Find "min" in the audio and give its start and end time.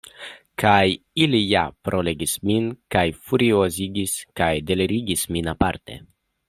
2.51-2.73, 5.37-5.55